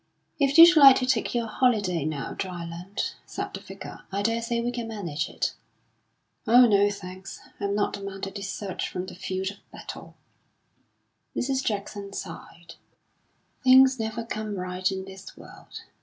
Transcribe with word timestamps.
"If 0.39 0.57
you'd 0.57 0.75
like 0.75 0.95
to 0.95 1.05
take 1.05 1.35
your 1.35 1.45
holiday 1.45 2.05
now, 2.05 2.33
Dryland," 2.33 3.13
said 3.27 3.53
the 3.53 3.59
Vicar, 3.59 4.01
"I 4.11 4.23
daresay 4.23 4.59
we 4.59 4.71
can 4.71 4.87
manage 4.87 5.29
it." 5.29 5.53
"Oh, 6.47 6.65
no, 6.65 6.89
thanks; 6.89 7.39
I'm 7.59 7.75
not 7.75 7.93
the 7.93 8.01
man 8.01 8.21
to 8.21 8.31
desert 8.31 8.81
from 8.81 9.05
the 9.05 9.13
field 9.13 9.51
of 9.51 9.71
battle." 9.71 10.15
Mrs. 11.35 11.63
Jackson 11.63 12.13
sighed. 12.13 12.73
"Things 13.63 13.99
never 13.99 14.23
come 14.25 14.55
right 14.55 14.91
in 14.91 15.05
this 15.05 15.37
world. 15.37 15.81